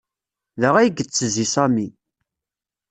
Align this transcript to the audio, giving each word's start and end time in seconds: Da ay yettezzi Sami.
Da 0.61 0.69
ay 0.77 0.89
yettezzi 0.97 1.45
Sami. 1.53 1.87